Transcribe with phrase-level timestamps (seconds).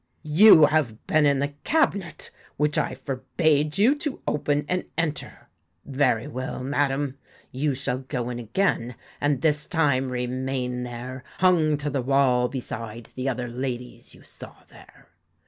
[0.23, 5.47] 'You have been in the cabinet, which I forbade you to open and enter.
[5.85, 7.19] Very well, madam,
[7.51, 13.09] you shall go in again and this time remain there, hung to the wall beside
[13.13, 15.07] the other ladies you saw there.'